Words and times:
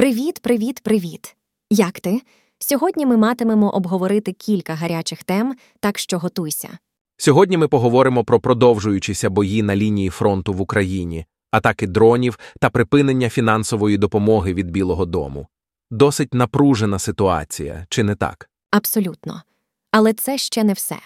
Привіт, 0.00 0.38
привіт, 0.38 0.80
привіт! 0.82 1.36
Як 1.70 2.00
ти? 2.00 2.20
Сьогодні 2.58 3.06
ми 3.06 3.16
матимемо 3.16 3.70
обговорити 3.70 4.32
кілька 4.32 4.74
гарячих 4.74 5.24
тем, 5.24 5.54
так 5.80 5.98
що 5.98 6.18
готуйся. 6.18 6.68
Сьогодні 7.16 7.56
ми 7.56 7.68
поговоримо 7.68 8.24
про 8.24 8.40
продовжуючіся 8.40 9.30
бої 9.30 9.62
на 9.62 9.76
лінії 9.76 10.10
фронту 10.10 10.52
в 10.52 10.60
Україні, 10.60 11.26
атаки 11.50 11.86
дронів 11.86 12.38
та 12.60 12.70
припинення 12.70 13.28
фінансової 13.28 13.98
допомоги 13.98 14.54
від 14.54 14.70
Білого 14.70 15.06
Дому. 15.06 15.46
Досить 15.90 16.34
напружена 16.34 16.98
ситуація, 16.98 17.86
чи 17.88 18.02
не 18.02 18.14
так? 18.14 18.50
Абсолютно. 18.70 19.42
Але 19.90 20.12
це 20.12 20.38
ще 20.38 20.64
не 20.64 20.72
все. 20.72 20.96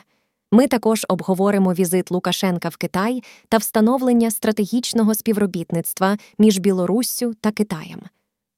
Ми 0.52 0.66
також 0.66 1.06
обговоримо 1.08 1.72
візит 1.74 2.10
Лукашенка 2.10 2.68
в 2.68 2.76
Китай 2.76 3.22
та 3.48 3.56
встановлення 3.56 4.30
стратегічного 4.30 5.14
співробітництва 5.14 6.16
між 6.38 6.58
Білоруссю 6.58 7.34
та 7.40 7.50
Китаєм. 7.52 8.00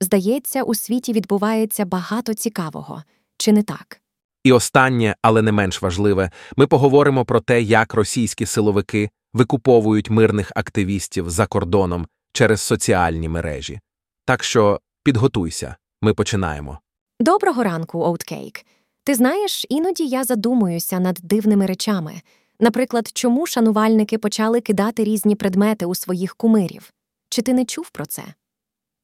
Здається, 0.00 0.62
у 0.62 0.74
світі 0.74 1.12
відбувається 1.12 1.84
багато 1.84 2.34
цікавого, 2.34 3.02
чи 3.38 3.52
не 3.52 3.62
так? 3.62 4.00
І 4.44 4.52
останнє, 4.52 5.16
але 5.22 5.42
не 5.42 5.52
менш 5.52 5.82
важливе, 5.82 6.30
ми 6.56 6.66
поговоримо 6.66 7.24
про 7.24 7.40
те, 7.40 7.62
як 7.62 7.94
російські 7.94 8.46
силовики 8.46 9.10
викуповують 9.32 10.10
мирних 10.10 10.52
активістів 10.54 11.30
за 11.30 11.46
кордоном 11.46 12.06
через 12.32 12.60
соціальні 12.60 13.28
мережі. 13.28 13.80
Так 14.24 14.44
що 14.44 14.80
підготуйся, 15.04 15.76
ми 16.02 16.14
починаємо. 16.14 16.78
Доброго 17.20 17.62
ранку, 17.62 18.00
Оуткейк. 18.00 18.66
Ти 19.04 19.14
знаєш, 19.14 19.66
іноді 19.68 20.06
я 20.06 20.24
задумуюся 20.24 21.00
над 21.00 21.18
дивними 21.22 21.66
речами. 21.66 22.20
Наприклад, 22.60 23.10
чому 23.14 23.46
шанувальники 23.46 24.18
почали 24.18 24.60
кидати 24.60 25.04
різні 25.04 25.34
предмети 25.34 25.86
у 25.86 25.94
своїх 25.94 26.36
кумирів? 26.36 26.92
Чи 27.30 27.42
ти 27.42 27.52
не 27.52 27.64
чув 27.64 27.90
про 27.90 28.06
це? 28.06 28.22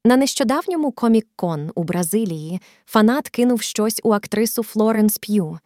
На 0.04 0.16
нещодавньому 0.16 0.90
комік-кон 0.90 1.70
у 1.74 1.84
Бразилії 1.84 2.60
фанат 2.86 3.28
кинув 3.28 3.62
щось 3.62 4.00
у 4.04 4.12
актрису 4.12 4.62
Флоренс 4.62 5.18
П'ю. 5.18 5.58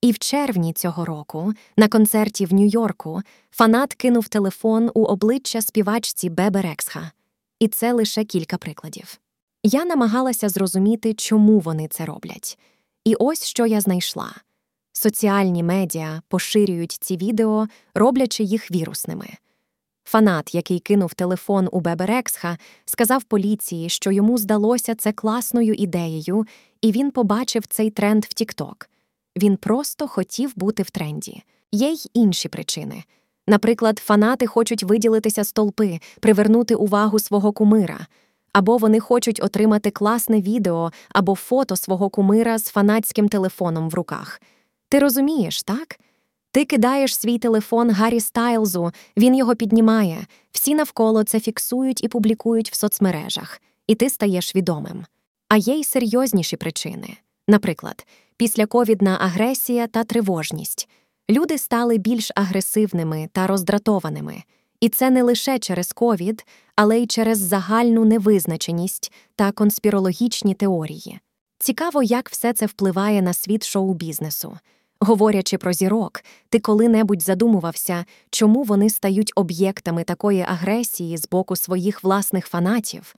І 0.00 0.12
в 0.12 0.18
червні 0.18 0.72
цього 0.72 1.04
року, 1.04 1.52
на 1.76 1.88
концерті 1.88 2.46
в 2.46 2.52
Нью-Йорку, 2.54 3.22
фанат 3.50 3.94
кинув 3.94 4.28
телефон 4.28 4.90
у 4.94 5.04
обличчя 5.04 5.60
співачці 5.60 6.30
Бебе 6.30 6.62
Рексха. 6.62 7.10
І 7.60 7.68
це 7.68 7.92
лише 7.92 8.24
кілька 8.24 8.58
прикладів. 8.58 9.20
Я 9.62 9.84
намагалася 9.84 10.48
зрозуміти, 10.48 11.14
чому 11.14 11.58
вони 11.58 11.88
це 11.88 12.04
роблять. 12.04 12.58
І 13.04 13.14
ось 13.14 13.44
що 13.44 13.66
я 13.66 13.80
знайшла: 13.80 14.34
соціальні 14.92 15.62
медіа 15.62 16.22
поширюють 16.28 16.92
ці 16.92 17.16
відео, 17.16 17.66
роблячи 17.94 18.42
їх 18.42 18.70
вірусними. 18.70 19.28
Фанат, 20.08 20.54
який 20.54 20.78
кинув 20.78 21.14
телефон 21.14 21.68
у 21.72 21.80
Беберексха, 21.80 22.58
сказав 22.84 23.24
поліції, 23.24 23.88
що 23.88 24.10
йому 24.10 24.38
здалося 24.38 24.94
це 24.94 25.12
класною 25.12 25.74
ідеєю, 25.74 26.46
і 26.80 26.92
він 26.92 27.10
побачив 27.10 27.66
цей 27.66 27.90
тренд 27.90 28.24
в 28.24 28.28
TikTok. 28.28 28.86
Він 29.36 29.56
просто 29.56 30.08
хотів 30.08 30.52
бути 30.56 30.82
в 30.82 30.90
тренді. 30.90 31.42
Є 31.72 31.88
й 31.88 32.10
інші 32.14 32.48
причини. 32.48 33.04
Наприклад, 33.46 33.98
фанати 33.98 34.46
хочуть 34.46 34.82
виділитися 34.82 35.44
з 35.44 35.52
толпи, 35.52 36.00
привернути 36.20 36.74
увагу 36.74 37.18
свого 37.18 37.52
кумира, 37.52 38.06
або 38.52 38.76
вони 38.76 39.00
хочуть 39.00 39.40
отримати 39.42 39.90
класне 39.90 40.40
відео 40.40 40.90
або 41.08 41.34
фото 41.34 41.76
свого 41.76 42.10
кумира 42.10 42.58
з 42.58 42.64
фанатським 42.64 43.28
телефоном 43.28 43.90
в 43.90 43.94
руках. 43.94 44.40
Ти 44.88 44.98
розумієш, 44.98 45.62
так? 45.62 45.98
Ти 46.56 46.64
кидаєш 46.64 47.16
свій 47.16 47.38
телефон 47.38 47.90
Гаррі 47.90 48.20
Стайлзу, 48.20 48.90
він 49.16 49.34
його 49.34 49.56
піднімає, 49.56 50.26
всі 50.52 50.74
навколо 50.74 51.24
це 51.24 51.40
фіксують 51.40 52.04
і 52.04 52.08
публікують 52.08 52.70
в 52.72 52.74
соцмережах, 52.74 53.60
і 53.86 53.94
ти 53.94 54.10
стаєш 54.10 54.56
відомим. 54.56 55.04
А 55.48 55.56
є 55.56 55.74
й 55.74 55.84
серйозніші 55.84 56.56
причини. 56.56 57.16
Наприклад, 57.48 58.06
післяковідна 58.36 59.18
агресія 59.20 59.86
та 59.86 60.04
тривожність. 60.04 60.88
Люди 61.30 61.58
стали 61.58 61.98
більш 61.98 62.30
агресивними 62.34 63.28
та 63.32 63.46
роздратованими. 63.46 64.42
І 64.80 64.88
це 64.88 65.10
не 65.10 65.22
лише 65.22 65.58
через 65.58 65.92
ковід, 65.92 66.46
але 66.76 66.98
й 66.98 67.06
через 67.06 67.38
загальну 67.38 68.04
невизначеність 68.04 69.12
та 69.34 69.52
конспірологічні 69.52 70.54
теорії. 70.54 71.20
Цікаво, 71.58 72.02
як 72.02 72.30
все 72.30 72.52
це 72.52 72.66
впливає 72.66 73.22
на 73.22 73.32
світ 73.32 73.64
шоу-бізнесу. 73.64 74.58
Говорячи 75.00 75.58
про 75.58 75.72
зірок, 75.72 76.22
ти 76.48 76.60
коли-небудь 76.60 77.22
задумувався, 77.22 78.04
чому 78.30 78.62
вони 78.62 78.90
стають 78.90 79.32
об'єктами 79.36 80.04
такої 80.04 80.40
агресії 80.40 81.16
з 81.16 81.28
боку 81.28 81.56
своїх 81.56 82.04
власних 82.04 82.46
фанатів? 82.46 83.14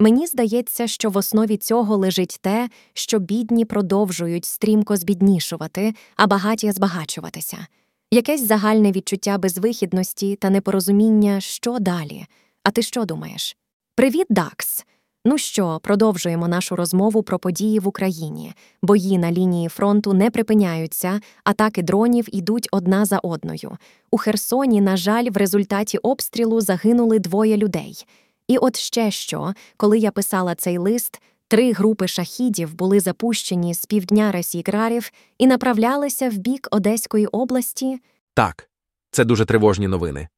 Мені 0.00 0.26
здається, 0.26 0.86
що 0.86 1.10
в 1.10 1.16
основі 1.16 1.56
цього 1.56 1.96
лежить 1.96 2.38
те, 2.40 2.68
що 2.92 3.18
бідні 3.18 3.64
продовжують 3.64 4.44
стрімко 4.44 4.96
збіднішувати, 4.96 5.94
а 6.16 6.26
багаті 6.26 6.72
збагачуватися. 6.72 7.66
Якесь 8.10 8.46
загальне 8.46 8.92
відчуття 8.92 9.38
безвихідності 9.38 10.36
та 10.36 10.50
непорозуміння, 10.50 11.40
що 11.40 11.78
далі. 11.78 12.26
А 12.62 12.70
ти 12.70 12.82
що 12.82 13.04
думаєш? 13.04 13.56
Привіт, 13.94 14.26
Дакс! 14.30 14.84
Ну 15.24 15.38
що, 15.38 15.80
продовжуємо 15.82 16.48
нашу 16.48 16.76
розмову 16.76 17.22
про 17.22 17.38
події 17.38 17.78
в 17.78 17.88
Україні. 17.88 18.52
Бої 18.82 19.18
на 19.18 19.32
лінії 19.32 19.68
фронту 19.68 20.12
не 20.12 20.30
припиняються, 20.30 21.20
атаки 21.44 21.82
дронів 21.82 22.26
ідуть 22.36 22.68
одна 22.72 23.04
за 23.04 23.18
одною. 23.18 23.76
У 24.10 24.18
Херсоні, 24.18 24.80
на 24.80 24.96
жаль, 24.96 25.30
в 25.30 25.36
результаті 25.36 25.98
обстрілу 25.98 26.60
загинули 26.60 27.18
двоє 27.18 27.56
людей. 27.56 28.06
І 28.48 28.58
от 28.58 28.76
ще 28.76 29.10
що, 29.10 29.54
коли 29.76 29.98
я 29.98 30.10
писала 30.10 30.54
цей 30.54 30.78
лист, 30.78 31.22
три 31.48 31.72
групи 31.72 32.08
шахідів 32.08 32.74
були 32.74 33.00
запущені 33.00 33.74
з 33.74 33.86
півдня 33.86 34.32
Російграрів 34.32 35.10
і 35.38 35.46
направлялися 35.46 36.30
в 36.30 36.34
бік 36.34 36.68
Одеської 36.70 37.26
області. 37.26 38.00
Так, 38.34 38.70
це 39.10 39.24
дуже 39.24 39.44
тривожні 39.44 39.88
новини. 39.88 40.28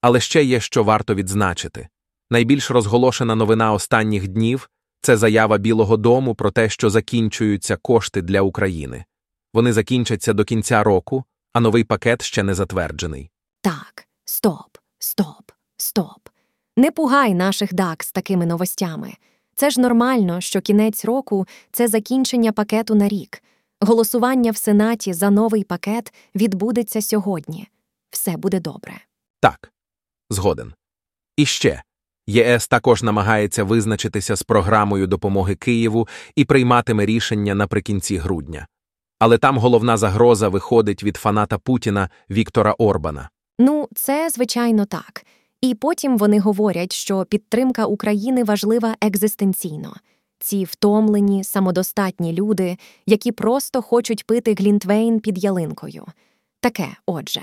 Але 0.00 0.20
ще 0.20 0.44
є 0.44 0.60
що 0.60 0.84
варто 0.84 1.14
відзначити. 1.14 1.88
Найбільш 2.30 2.70
розголошена 2.70 3.34
новина 3.34 3.72
останніх 3.72 4.28
днів 4.28 4.70
це 5.00 5.16
заява 5.16 5.58
Білого 5.58 5.96
Дому 5.96 6.34
про 6.34 6.50
те, 6.50 6.68
що 6.68 6.90
закінчуються 6.90 7.76
кошти 7.76 8.22
для 8.22 8.40
України. 8.40 9.04
Вони 9.54 9.72
закінчаться 9.72 10.32
до 10.32 10.44
кінця 10.44 10.82
року, 10.82 11.24
а 11.52 11.60
новий 11.60 11.84
пакет 11.84 12.22
ще 12.22 12.42
не 12.42 12.54
затверджений. 12.54 13.30
Так, 13.60 14.06
стоп, 14.24 14.78
стоп, 14.98 15.50
стоп. 15.76 16.28
Не 16.76 16.90
пугай 16.90 17.34
наших 17.34 17.74
ДАК 17.74 18.04
з 18.04 18.12
такими 18.12 18.46
новостями. 18.46 19.12
Це 19.54 19.70
ж 19.70 19.80
нормально, 19.80 20.40
що 20.40 20.60
кінець 20.60 21.04
року 21.04 21.46
це 21.72 21.88
закінчення 21.88 22.52
пакету 22.52 22.94
на 22.94 23.08
рік. 23.08 23.42
Голосування 23.80 24.50
в 24.50 24.56
Сенаті 24.56 25.12
за 25.12 25.30
новий 25.30 25.64
пакет 25.64 26.14
відбудеться 26.34 27.02
сьогодні. 27.02 27.68
Все 28.10 28.36
буде 28.36 28.60
добре. 28.60 28.92
Так, 29.40 29.72
згоден. 30.30 30.74
І 31.36 31.46
ще. 31.46 31.82
ЄС 32.26 32.68
також 32.68 33.02
намагається 33.02 33.64
визначитися 33.64 34.36
з 34.36 34.42
програмою 34.42 35.06
допомоги 35.06 35.54
Києву 35.54 36.08
і 36.36 36.44
прийматиме 36.44 37.06
рішення 37.06 37.54
наприкінці 37.54 38.16
грудня. 38.16 38.66
Але 39.18 39.38
там 39.38 39.58
головна 39.58 39.96
загроза 39.96 40.48
виходить 40.48 41.04
від 41.04 41.16
фаната 41.16 41.58
Путіна 41.58 42.10
Віктора 42.30 42.74
Орбана. 42.78 43.28
Ну, 43.58 43.88
це 43.94 44.30
звичайно 44.30 44.84
так. 44.84 45.26
І 45.60 45.74
потім 45.74 46.18
вони 46.18 46.40
говорять, 46.40 46.92
що 46.92 47.24
підтримка 47.24 47.84
України 47.84 48.44
важлива 48.44 48.94
екзистенційно. 49.00 49.96
Ці 50.38 50.64
втомлені, 50.64 51.44
самодостатні 51.44 52.32
люди, 52.32 52.76
які 53.06 53.32
просто 53.32 53.82
хочуть 53.82 54.26
пити 54.26 54.54
глінтвейн 54.54 55.20
під 55.20 55.44
ялинкою. 55.44 56.06
Таке, 56.60 56.88
отже. 57.06 57.42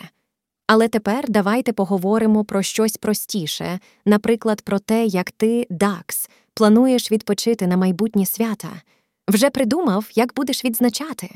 Але 0.73 0.87
тепер 0.87 1.25
давайте 1.29 1.73
поговоримо 1.73 2.43
про 2.45 2.61
щось 2.61 2.97
простіше, 2.97 3.79
наприклад, 4.05 4.61
про 4.61 4.79
те, 4.79 5.05
як 5.05 5.31
ти, 5.31 5.67
Дакс, 5.69 6.29
плануєш 6.53 7.11
відпочити 7.11 7.67
на 7.67 7.77
майбутні 7.77 8.25
свята. 8.25 8.81
Вже 9.27 9.49
придумав, 9.49 10.09
як 10.15 10.33
будеш 10.35 10.65
відзначати. 10.65 11.29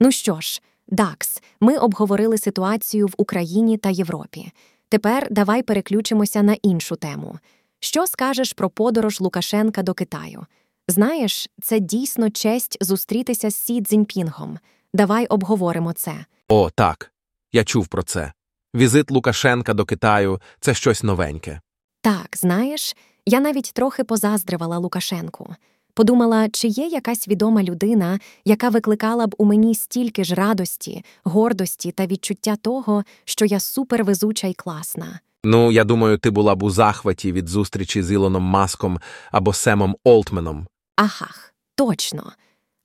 Ну 0.00 0.12
що 0.12 0.40
ж, 0.40 0.62
Дакс, 0.86 1.42
ми 1.60 1.76
обговорили 1.76 2.38
ситуацію 2.38 3.06
в 3.06 3.14
Україні 3.16 3.76
та 3.76 3.90
Європі. 3.90 4.52
Тепер 4.88 5.28
давай 5.30 5.62
переключимося 5.62 6.42
на 6.42 6.56
іншу 6.62 6.96
тему. 6.96 7.38
Що 7.80 8.06
скажеш 8.06 8.52
про 8.52 8.70
подорож 8.70 9.20
Лукашенка 9.20 9.82
до 9.82 9.94
Китаю? 9.94 10.46
Знаєш, 10.88 11.48
це 11.62 11.80
дійсно 11.80 12.30
честь 12.30 12.78
зустрітися 12.80 13.50
з 13.50 13.56
Сі 13.56 13.82
Цзіньпінгом. 13.82 14.58
Давай 14.94 15.26
обговоримо 15.26 15.92
це. 15.92 16.24
О, 16.48 16.70
так. 16.70 17.12
Я 17.52 17.64
чув 17.64 17.88
про 17.88 18.02
це. 18.02 18.32
Візит 18.74 19.10
Лукашенка 19.10 19.74
до 19.74 19.84
Китаю 19.84 20.40
це 20.60 20.74
щось 20.74 21.02
новеньке. 21.02 21.60
Так, 22.02 22.28
знаєш, 22.36 22.96
я 23.26 23.40
навіть 23.40 23.72
трохи 23.74 24.04
позаздрювала 24.04 24.78
Лукашенку. 24.78 25.54
Подумала, 25.94 26.48
чи 26.48 26.68
є 26.68 26.86
якась 26.86 27.28
відома 27.28 27.62
людина, 27.62 28.18
яка 28.44 28.68
викликала 28.68 29.26
б 29.26 29.34
у 29.38 29.44
мені 29.44 29.74
стільки 29.74 30.24
ж 30.24 30.34
радості, 30.34 31.04
гордості 31.24 31.92
та 31.92 32.06
відчуття 32.06 32.56
того, 32.56 33.04
що 33.24 33.44
я 33.44 33.60
супервезуча 33.60 34.46
і 34.46 34.54
класна. 34.54 35.20
Ну, 35.44 35.72
я 35.72 35.84
думаю, 35.84 36.18
ти 36.18 36.30
була 36.30 36.54
б 36.54 36.62
у 36.62 36.70
захваті 36.70 37.32
від 37.32 37.48
зустрічі 37.48 38.02
з 38.02 38.12
Ілоном 38.12 38.42
Маском 38.42 39.00
або 39.30 39.52
Семом 39.52 39.96
Олтменом. 40.04 40.66
Ахах, 40.96 41.54
точно. 41.74 42.32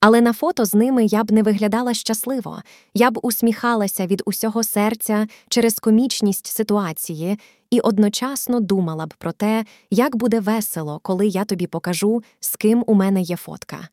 Але 0.06 0.22
на 0.22 0.34
фото 0.34 0.66
з 0.66 0.74
ними 0.74 1.06
я 1.06 1.24
б 1.24 1.32
не 1.32 1.44
виглядала 1.44 1.94
щасливо, 1.94 2.62
я 2.94 3.12
б 3.12 3.20
усміхалася 3.22 4.08
від 4.08 4.22
усього 4.26 4.64
серця 4.64 5.28
через 5.50 5.80
комічність 5.80 6.48
ситуації 6.48 7.40
і 7.70 7.80
одночасно 7.80 8.60
думала 8.60 9.06
б 9.06 9.14
про 9.18 9.32
те, 9.32 9.66
як 9.92 10.16
буде 10.16 10.40
весело, 10.40 11.00
коли 11.04 11.28
я 11.28 11.46
тобі 11.46 11.68
покажу, 11.68 12.24
з 12.40 12.56
ким 12.56 12.84
у 12.88 12.94
мене 12.94 13.22
є 13.22 13.36
фотка, 13.36 13.88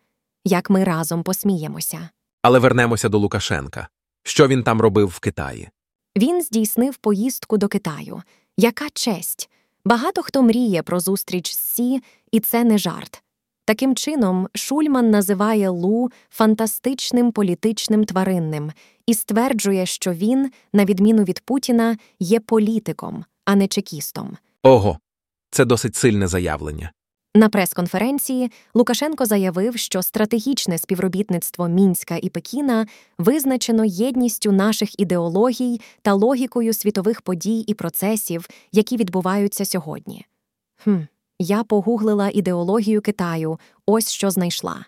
як 0.44 0.70
ми 0.70 0.84
разом 0.84 1.22
посміємося. 1.22 2.08
Але 2.42 2.58
вернемося 2.58 3.08
до 3.08 3.18
Лукашенка. 3.18 3.88
Що 4.22 4.48
він 4.48 4.62
там 4.62 4.80
робив 4.80 5.08
в 5.08 5.20
Китаї? 5.20 5.68
Він 6.16 6.42
здійснив 6.42 6.96
поїздку 6.96 7.58
до 7.58 7.68
Китаю. 7.68 8.22
Яка 8.56 8.86
честь! 8.94 9.50
Багато 9.84 10.22
хто 10.22 10.42
мріє 10.42 10.82
про 10.82 11.00
зустріч 11.00 11.52
з 11.54 11.58
Сі, 11.58 12.02
і 12.32 12.40
це 12.40 12.64
не 12.64 12.78
жарт. 12.78 13.22
Таким 13.64 13.94
чином, 13.94 14.48
Шульман 14.54 15.10
називає 15.10 15.68
Лу 15.68 16.10
фантастичним 16.30 17.32
політичним 17.32 18.04
тваринним 18.04 18.72
і 19.06 19.14
стверджує, 19.14 19.86
що 19.86 20.12
він, 20.12 20.50
на 20.72 20.84
відміну 20.84 21.24
від 21.24 21.40
Путіна, 21.40 21.96
є 22.20 22.40
політиком, 22.40 23.24
а 23.44 23.56
не 23.56 23.68
чекістом. 23.68 24.36
Ого, 24.62 24.98
це 25.50 25.64
досить 25.64 25.96
сильне 25.96 26.26
заявлення. 26.26 26.92
На 27.34 27.48
прес-конференції 27.48 28.50
Лукашенко 28.74 29.26
заявив, 29.26 29.78
що 29.78 30.02
стратегічне 30.02 30.78
співробітництво 30.78 31.68
Мінська 31.68 32.16
і 32.22 32.28
Пекіна 32.28 32.86
визначено 33.18 33.84
єдністю 33.84 34.52
наших 34.52 35.00
ідеологій 35.00 35.80
та 36.02 36.14
логікою 36.14 36.72
світових 36.72 37.22
подій 37.22 37.60
і 37.60 37.74
процесів, 37.74 38.48
які 38.72 38.96
відбуваються 38.96 39.64
сьогодні. 39.64 40.26
Хм, 40.84 40.96
я 41.40 41.64
погуглила 41.64 42.30
ідеологію 42.34 43.00
Китаю, 43.00 43.58
ось 43.86 44.10
що 44.10 44.30
знайшла. 44.30 44.84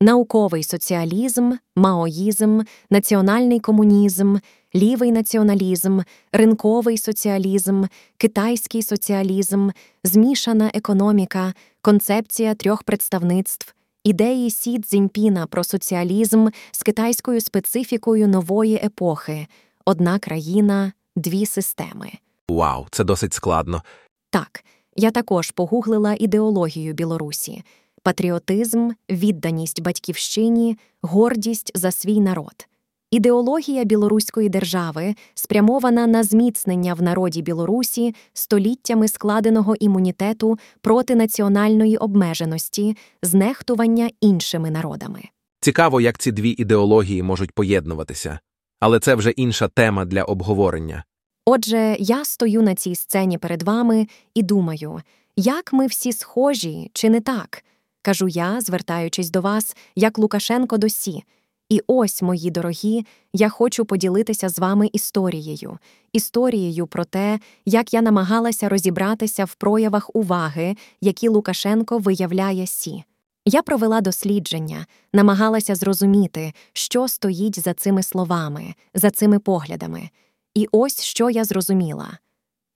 Науковий 0.00 0.62
соціалізм, 0.62 1.52
маоїзм, 1.76 2.60
національний 2.90 3.60
комунізм, 3.60 4.36
лівий 4.74 5.12
націоналізм, 5.12 6.00
ринковий 6.32 6.98
соціалізм, 6.98 7.84
китайський 8.16 8.82
соціалізм, 8.82 9.70
змішана 10.04 10.70
економіка, 10.74 11.54
концепція 11.82 12.54
трьох 12.54 12.82
представництв, 12.82 13.74
ідеї 14.04 14.50
Сі 14.50 14.78
Цзіньпіна 14.78 15.46
про 15.46 15.64
соціалізм 15.64 16.48
з 16.72 16.82
китайською 16.82 17.40
специфікою 17.40 18.28
нової 18.28 18.76
епохи, 18.76 19.46
одна 19.84 20.18
країна, 20.18 20.92
дві 21.16 21.46
системи. 21.46 22.12
Вау, 22.48 22.86
це 22.90 23.04
досить 23.04 23.34
складно. 23.34 23.82
Так, 24.30 24.64
я 24.96 25.10
також 25.10 25.50
погуглила 25.50 26.16
ідеологію 26.18 26.92
Білорусі: 26.92 27.62
патріотизм, 28.02 28.90
відданість 29.10 29.82
батьківщині, 29.82 30.78
гордість 31.02 31.72
за 31.74 31.90
свій 31.90 32.20
народ. 32.20 32.66
Ідеологія 33.10 33.84
білоруської 33.84 34.48
держави 34.48 35.14
спрямована 35.34 36.06
на 36.06 36.22
зміцнення 36.22 36.94
в 36.94 37.02
народі 37.02 37.42
Білорусі 37.42 38.14
століттями 38.32 39.08
складеного 39.08 39.74
імунітету 39.74 40.58
проти 40.80 41.14
національної 41.14 41.96
обмеженості, 41.96 42.96
знехтування 43.22 44.10
іншими 44.20 44.70
народами. 44.70 45.22
Цікаво, 45.60 46.00
як 46.00 46.18
ці 46.18 46.32
дві 46.32 46.50
ідеології 46.50 47.22
можуть 47.22 47.52
поєднуватися. 47.52 48.38
Але 48.80 49.00
це 49.00 49.14
вже 49.14 49.30
інша 49.30 49.68
тема 49.68 50.04
для 50.04 50.22
обговорення. 50.22 51.04
Отже, 51.44 51.96
я 51.98 52.24
стою 52.24 52.62
на 52.62 52.74
цій 52.74 52.94
сцені 52.94 53.38
перед 53.38 53.62
вами 53.62 54.06
і 54.34 54.42
думаю, 54.42 55.00
як 55.36 55.72
ми 55.72 55.86
всі 55.86 56.12
схожі, 56.12 56.90
чи 56.92 57.10
не 57.10 57.20
так? 57.20 57.64
кажу 58.04 58.28
я, 58.28 58.60
звертаючись 58.60 59.30
до 59.30 59.40
вас, 59.40 59.76
як 59.96 60.18
Лукашенко 60.18 60.78
до 60.78 60.88
Сі. 60.88 61.24
І 61.68 61.80
ось, 61.86 62.22
мої 62.22 62.50
дорогі, 62.50 63.06
я 63.32 63.48
хочу 63.48 63.84
поділитися 63.84 64.48
з 64.48 64.58
вами 64.58 64.90
історією, 64.92 65.78
історією 66.12 66.86
про 66.86 67.04
те, 67.04 67.40
як 67.66 67.94
я 67.94 68.02
намагалася 68.02 68.68
розібратися 68.68 69.44
в 69.44 69.54
проявах 69.54 70.10
уваги, 70.14 70.76
які 71.00 71.28
Лукашенко 71.28 71.98
виявляє 71.98 72.66
Сі. 72.66 73.04
Я 73.46 73.62
провела 73.62 74.00
дослідження, 74.00 74.86
намагалася 75.12 75.74
зрозуміти, 75.74 76.52
що 76.72 77.08
стоїть 77.08 77.60
за 77.60 77.74
цими 77.74 78.02
словами, 78.02 78.74
за 78.94 79.10
цими 79.10 79.38
поглядами. 79.38 80.10
І 80.54 80.68
ось 80.72 81.02
що 81.02 81.30
я 81.30 81.44
зрозуміла 81.44 82.18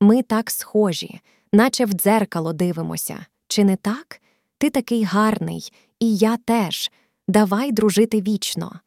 ми 0.01 0.23
так 0.23 0.51
схожі, 0.51 1.21
наче 1.53 1.85
в 1.85 1.93
дзеркало 1.93 2.53
дивимося. 2.53 3.27
Чи 3.49 3.65
не 3.65 3.77
так? 3.77 4.21
Ти 4.59 4.71
такий 4.71 5.05
гарний, 5.05 5.73
і 6.01 6.17
я 6.17 6.37
теж. 6.37 6.91
Давай 7.29 7.73
дружити 7.73 8.21
вічно. 8.21 8.81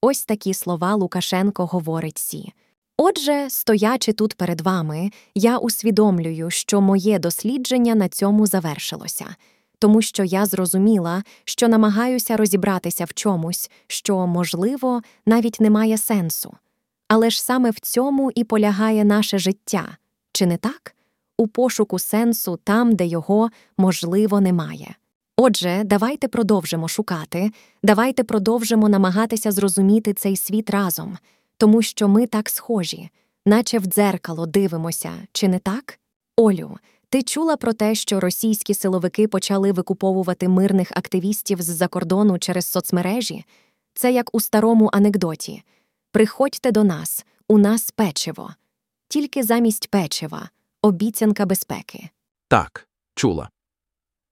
Ось 0.00 0.24
такі 0.24 0.54
слова 0.54 0.94
Лукашенко 0.94 1.66
говорить 1.66 2.18
Сі. 2.18 2.52
Отже, 2.96 3.50
стоячи 3.50 4.12
тут 4.12 4.34
перед 4.34 4.60
вами, 4.60 5.10
я 5.34 5.58
усвідомлюю, 5.58 6.50
що 6.50 6.80
моє 6.80 7.18
дослідження 7.18 7.94
на 7.94 8.08
цьому 8.08 8.46
завершилося, 8.46 9.26
тому 9.78 10.02
що 10.02 10.24
я 10.24 10.46
зрозуміла, 10.46 11.22
що 11.44 11.68
намагаюся 11.68 12.36
розібратися 12.36 13.04
в 13.04 13.14
чомусь, 13.14 13.70
що, 13.86 14.26
можливо, 14.26 15.02
навіть 15.26 15.60
не 15.60 15.70
має 15.70 15.98
сенсу. 15.98 16.56
Але 17.08 17.30
ж 17.30 17.42
саме 17.42 17.70
в 17.70 17.80
цьому 17.80 18.30
і 18.34 18.44
полягає 18.44 19.04
наше 19.04 19.38
життя, 19.38 19.96
чи 20.32 20.46
не 20.46 20.56
так? 20.56 20.94
У 21.38 21.46
пошуку 21.48 21.98
сенсу 21.98 22.58
там, 22.64 22.94
де 22.94 23.06
його, 23.06 23.50
можливо, 23.78 24.40
немає. 24.40 24.94
Отже, 25.36 25.82
давайте 25.84 26.28
продовжимо 26.28 26.88
шукати, 26.88 27.50
давайте 27.82 28.24
продовжимо 28.24 28.88
намагатися 28.88 29.52
зрозуміти 29.52 30.14
цей 30.14 30.36
світ 30.36 30.70
разом, 30.70 31.18
тому 31.56 31.82
що 31.82 32.08
ми 32.08 32.26
так 32.26 32.48
схожі, 32.48 33.10
наче 33.46 33.78
в 33.78 33.84
дзеркало 33.86 34.46
дивимося, 34.46 35.12
чи 35.32 35.48
не 35.48 35.58
так? 35.58 35.98
Олю, 36.36 36.78
ти 37.08 37.22
чула 37.22 37.56
про 37.56 37.72
те, 37.72 37.94
що 37.94 38.20
російські 38.20 38.74
силовики 38.74 39.28
почали 39.28 39.72
викуповувати 39.72 40.48
мирних 40.48 40.92
активістів 40.94 41.62
з-за 41.62 41.88
кордону 41.88 42.38
через 42.38 42.66
соцмережі? 42.66 43.44
Це 43.94 44.12
як 44.12 44.34
у 44.34 44.40
старому 44.40 44.90
анекдоті. 44.92 45.62
Приходьте 46.18 46.72
до 46.72 46.84
нас, 46.84 47.26
у 47.48 47.58
нас 47.58 47.90
печиво. 47.90 48.54
Тільки 49.08 49.42
замість 49.42 49.90
печива, 49.90 50.50
обіцянка 50.82 51.46
безпеки. 51.46 52.08
Так, 52.48 52.88
чула. 53.14 53.50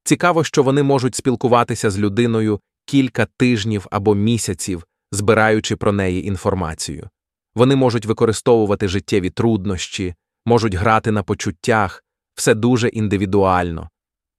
Цікаво, 0.05 0.44
що 0.44 0.62
вони 0.62 0.83
можуть 0.83 1.15
спілкуватися 1.15 1.91
з 1.91 1.99
людиною 1.99 2.61
кілька 2.85 3.27
тижнів 3.37 3.87
або 3.91 4.15
місяців, 4.15 4.87
збираючи 5.12 5.76
про 5.76 5.93
неї 5.93 6.26
інформацію. 6.26 7.09
Вони 7.55 7.76
можуть 7.76 8.07
використовувати 8.07 8.88
життєві 8.88 9.31
труднощі, 9.31 10.14
можуть 10.47 10.75
грати 10.75 11.11
на 11.11 11.23
почуттях, 11.23 12.05
все 12.35 12.55
дуже 12.55 12.88
індивідуально. 12.88 13.90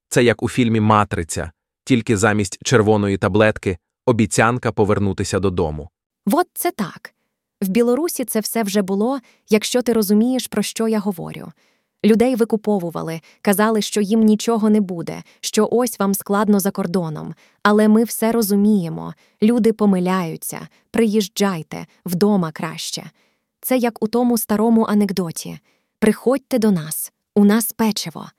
Це 0.10 0.24
як 0.24 0.44
у 0.44 0.50
фільмі 0.50 0.80
Матриця, 0.80 1.52
тільки 1.84 2.18
замість 2.18 2.58
червоної 2.64 3.18
таблетки 3.18 3.78
обіцянка 4.06 4.72
повернутися 4.72 5.40
додому. 5.40 5.90
От 6.26 6.48
це 6.54 6.72
так. 6.72 7.14
В 7.62 7.68
Білорусі 7.68 8.26
це 8.26 8.40
все 8.40 8.64
вже 8.64 8.82
було, 8.82 9.20
якщо 9.50 9.82
ти 9.82 9.94
розумієш, 9.94 10.48
про 10.48 10.64
що 10.64 10.88
я 10.88 11.00
говорю. 11.00 11.52
Людей 12.06 12.36
викуповували, 12.36 13.22
казали, 13.42 13.82
що 13.82 14.02
їм 14.02 14.22
нічого 14.22 14.70
не 14.70 14.82
буде, 14.82 15.24
що 15.42 15.70
ось 15.72 16.00
вам 16.00 16.14
складно 16.14 16.60
за 16.60 16.72
кордоном. 16.72 17.36
Але 17.64 17.88
ми 17.88 18.04
все 18.04 18.32
розуміємо. 18.32 19.14
Люди 19.42 19.74
помиляються, 19.74 20.68
приїжджайте, 20.92 21.86
вдома 22.06 22.52
краще. 22.52 23.12
Це 23.62 23.78
як 23.78 24.04
у 24.04 24.08
тому 24.08 24.38
старому 24.38 24.84
анекдоті 24.84 25.60
приходьте 26.00 26.60
до 26.60 26.72
нас, 26.72 27.12
у 27.36 27.46
нас 27.46 27.72
печиво, 27.72 28.30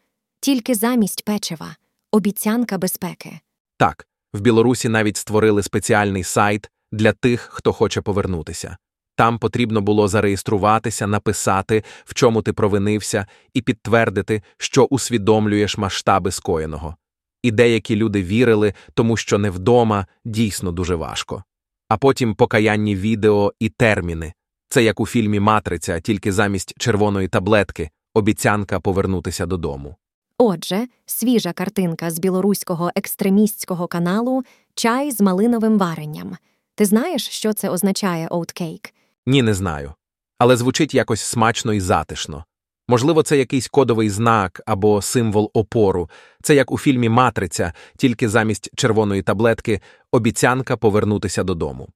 тільки 0.40 0.74
замість 0.74 1.24
печива, 1.24 1.76
обіцянка 2.12 2.78
безпеки. 2.78 3.40
Так, 3.76 4.06
в 4.32 4.40
Білорусі 4.40 4.88
навіть 4.88 5.16
створили 5.16 5.62
спеціальний 5.62 6.24
сайт 6.24 6.70
для 6.92 7.12
тих, 7.12 7.40
хто 7.40 7.72
хоче 7.72 8.00
повернутися. 8.00 8.76
Там 9.18 9.38
потрібно 9.38 9.80
було 9.80 10.08
зареєструватися, 10.08 11.06
написати, 11.06 11.84
в 12.04 12.14
чому 12.14 12.42
ти 12.42 12.52
провинився, 12.52 13.26
і 13.54 13.62
підтвердити, 13.62 14.42
що 14.58 14.84
усвідомлюєш 14.84 15.78
масштаби 15.78 16.30
скоєного. 16.30 16.96
І 17.42 17.50
деякі 17.50 17.96
люди 17.96 18.22
вірили, 18.22 18.74
тому 18.94 19.16
що 19.16 19.38
не 19.38 19.50
вдома 19.50 20.06
дійсно 20.24 20.72
дуже 20.72 20.94
важко. 20.94 21.44
А 21.88 21.96
потім 21.96 22.34
покаянні 22.34 22.96
відео 22.96 23.52
і 23.60 23.68
терміни 23.68 24.32
це 24.68 24.82
як 24.82 25.00
у 25.00 25.06
фільмі 25.06 25.40
Матриця, 25.40 26.00
тільки 26.00 26.32
замість 26.32 26.74
червоної 26.78 27.28
таблетки 27.28 27.90
обіцянка 28.14 28.80
повернутися 28.80 29.46
додому. 29.46 29.96
Отже, 30.38 30.86
свіжа 31.06 31.52
картинка 31.52 32.10
з 32.10 32.18
білоруського 32.18 32.90
екстремістського 32.94 33.86
каналу 33.86 34.42
Чай 34.74 35.10
з 35.10 35.20
малиновим 35.20 35.78
варенням. 35.78 36.36
Ти 36.74 36.84
знаєш, 36.84 37.28
що 37.28 37.52
це 37.52 37.68
означає 37.68 38.28
оуткейк? 38.28 38.94
Ні, 39.28 39.42
не 39.42 39.54
знаю. 39.54 39.94
Але 40.38 40.56
звучить 40.56 40.94
якось 40.94 41.20
смачно 41.20 41.72
і 41.72 41.80
затишно. 41.80 42.44
Можливо, 42.88 43.22
це 43.22 43.38
якийсь 43.38 43.68
кодовий 43.68 44.10
знак 44.10 44.60
або 44.66 45.02
символ 45.02 45.50
опору. 45.54 46.10
Це 46.42 46.54
як 46.54 46.72
у 46.72 46.78
фільмі 46.78 47.08
Матриця, 47.08 47.72
тільки 47.96 48.28
замість 48.28 48.70
червоної 48.76 49.22
таблетки 49.22 49.80
обіцянка 50.12 50.76
повернутися 50.76 51.44
додому. 51.44 51.88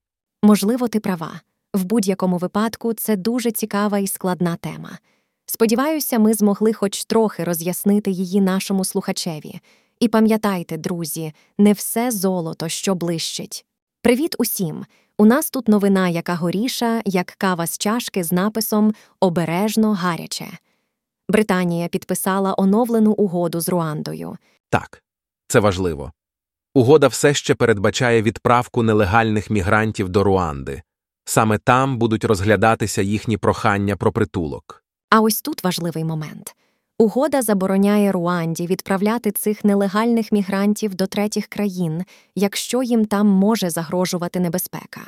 Можливо, 0.43 0.87
ти 0.87 0.99
права. 0.99 1.41
В 1.73 1.83
будь-якому 1.83 2.37
випадку 2.37 2.93
це 2.93 3.15
дуже 3.15 3.51
цікава 3.51 3.99
і 3.99 4.07
складна 4.07 4.55
тема. 4.55 4.97
Сподіваюся, 5.45 6.19
ми 6.19 6.33
змогли 6.33 6.73
хоч 6.73 7.05
трохи 7.05 7.43
роз'яснити 7.43 8.11
її 8.11 8.41
нашому 8.41 8.85
слухачеві. 8.85 9.59
І 9.99 10.07
пам'ятайте, 10.07 10.77
друзі, 10.77 11.33
не 11.57 11.73
все 11.73 12.11
золото, 12.11 12.69
що 12.69 12.95
блищить. 12.95 13.65
Привіт 14.01 14.35
усім! 14.39 14.85
У 15.17 15.25
нас 15.25 15.49
тут 15.49 15.67
новина, 15.67 16.09
яка 16.09 16.35
горіша, 16.35 17.01
як 17.05 17.35
кава 17.37 17.67
з 17.67 17.77
чашки 17.77 18.23
з 18.23 18.31
написом 18.31 18.93
Обережно 19.19 19.93
гаряче. 19.93 20.47
Британія 21.29 21.87
підписала 21.87 22.55
оновлену 22.57 23.11
угоду 23.11 23.59
з 23.59 23.69
Руандою. 23.69 24.37
Так, 24.69 25.03
це 25.47 25.59
важливо. 25.59 26.11
Угода 26.73 27.07
все 27.07 27.33
ще 27.33 27.55
передбачає 27.55 28.21
відправку 28.21 28.83
нелегальних 28.83 29.49
мігрантів 29.49 30.09
до 30.09 30.23
Руанди. 30.23 30.81
Саме 31.25 31.57
там 31.57 31.97
будуть 31.97 32.25
розглядатися 32.25 33.01
їхні 33.01 33.37
прохання 33.37 33.95
про 33.95 34.11
притулок. 34.11 34.83
А 35.09 35.21
ось 35.21 35.41
тут 35.41 35.63
важливий 35.63 36.03
момент. 36.03 36.55
Угода 36.97 37.41
забороняє 37.41 38.11
Руанді 38.11 38.67
відправляти 38.67 39.31
цих 39.31 39.63
нелегальних 39.63 40.31
мігрантів 40.31 40.95
до 40.95 41.07
третіх 41.07 41.47
країн, 41.47 42.03
якщо 42.35 42.83
їм 42.83 43.05
там 43.05 43.27
може 43.27 43.69
загрожувати 43.69 44.39
небезпека. 44.39 45.01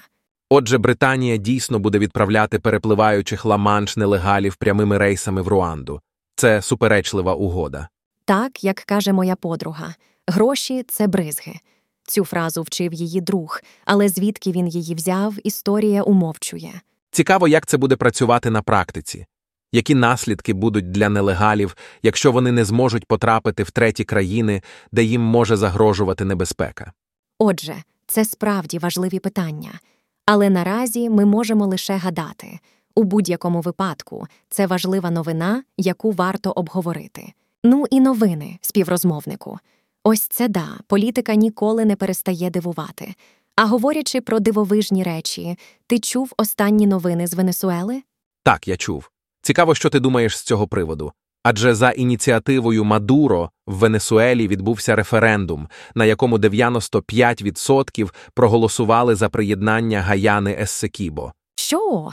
Отже, 0.49 0.77
Британія 0.77 1.37
дійсно 1.37 1.79
буде 1.79 1.99
відправляти 1.99 2.59
перепливаючих 2.59 3.45
ла-манш 3.45 3.99
нелегалів 3.99 4.55
прямими 4.55 4.97
рейсами 4.97 5.41
в 5.41 5.47
Руанду. 5.47 6.01
Це 6.35 6.61
суперечлива 6.61 7.33
угода. 7.33 7.89
Так, 8.25 8.63
як 8.63 8.75
каже 8.75 9.13
моя 9.13 9.35
подруга, 9.35 9.95
гроші 10.27 10.83
це 10.87 11.07
бризги. 11.07 11.53
Цю 12.07 12.25
фразу 12.25 12.61
вчив 12.61 12.93
її 12.93 13.21
друг, 13.21 13.61
але 13.85 14.09
звідки 14.09 14.51
він 14.51 14.67
її 14.67 14.95
взяв, 14.95 15.35
історія 15.43 16.03
умовчує. 16.03 16.81
Цікаво, 17.11 17.47
як 17.47 17.65
це 17.65 17.77
буде 17.77 17.95
працювати 17.95 18.49
на 18.49 18.61
практиці. 18.61 19.25
Які 19.75 19.95
наслідки 19.95 20.53
будуть 20.53 20.91
для 20.91 21.09
нелегалів, 21.09 21.75
якщо 22.03 22.31
вони 22.31 22.51
не 22.51 22.65
зможуть 22.65 23.05
потрапити 23.05 23.63
в 23.63 23.71
треті 23.71 24.03
країни, 24.03 24.61
де 24.91 25.03
їм 25.03 25.21
може 25.21 25.55
загрожувати 25.57 26.25
небезпека? 26.25 26.93
Отже, 27.39 27.75
це 28.07 28.25
справді 28.25 28.79
важливі 28.79 29.19
питання. 29.19 29.79
Але 30.25 30.49
наразі 30.49 31.09
ми 31.09 31.25
можемо 31.25 31.67
лише 31.67 31.95
гадати. 31.95 32.59
У 32.95 33.03
будь-якому 33.03 33.61
випадку 33.61 34.27
це 34.49 34.67
важлива 34.67 35.11
новина, 35.11 35.63
яку 35.77 36.11
варто 36.11 36.51
обговорити. 36.51 37.33
Ну 37.63 37.85
і 37.91 37.99
новини, 37.99 38.57
співрозмовнику. 38.61 39.59
Ось 40.03 40.21
це 40.21 40.47
да, 40.47 40.67
політика 40.87 41.35
ніколи 41.35 41.85
не 41.85 41.95
перестає 41.95 42.49
дивувати. 42.49 43.13
А 43.55 43.65
говорячи 43.65 44.21
про 44.21 44.39
дивовижні 44.39 45.03
речі, 45.03 45.57
ти 45.87 45.99
чув 45.99 46.33
останні 46.37 46.87
новини 46.87 47.27
з 47.27 47.33
Венесуели? 47.33 48.01
Так, 48.43 48.67
я 48.67 48.77
чув. 48.77 49.09
Цікаво, 49.45 49.75
що 49.75 49.89
ти 49.89 49.99
думаєш 49.99 50.37
з 50.37 50.41
цього 50.41 50.67
приводу. 50.67 51.11
Адже 51.43 51.75
за 51.75 51.89
ініціативою 51.89 52.83
Мадуро 52.83 53.49
в 53.67 53.75
Венесуелі 53.75 54.47
відбувся 54.47 54.95
референдум, 54.95 55.67
на 55.95 56.05
якому 56.05 56.37
95% 56.37 58.13
проголосували 58.33 59.15
за 59.15 59.29
приєднання 59.29 60.01
Гаяни 60.01 60.57
Ессекібо. 60.59 61.33
Що? 61.55 62.11